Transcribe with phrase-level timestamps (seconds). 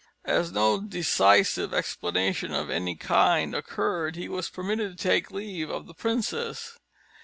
[0.25, 5.85] As no decisive explanation of any kind occurred, he was permitted to take leave of
[5.85, 6.79] the princess.